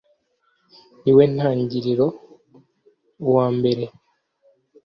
Ni 1.01 1.11
we 1.15 1.23
ntangiriro 1.33 2.07
uwa 3.27 3.47
mbere 3.57 3.83